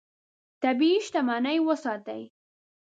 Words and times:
طبیعي 0.63 0.97
شتمنۍ 1.05 1.57
وساتې. 1.67 2.21